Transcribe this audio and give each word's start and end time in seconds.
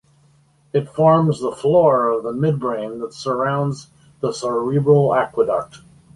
It 0.73 0.89
forms 0.89 1.39
the 1.41 1.51
floor 1.51 2.07
of 2.07 2.23
the 2.23 2.31
midbrain 2.31 2.99
that 3.01 3.13
surrounds 3.13 3.91
the 4.19 4.31
cerebral 4.33 5.13
aqueduct. 5.13 5.81